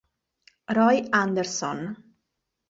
[0.65, 1.93] Roy Andersson